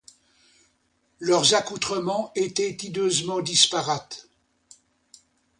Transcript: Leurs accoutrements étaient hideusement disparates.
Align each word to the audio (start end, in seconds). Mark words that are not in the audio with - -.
Leurs 1.19 1.53
accoutrements 1.53 2.31
étaient 2.33 2.71
hideusement 2.75 3.39
disparates. 3.39 4.29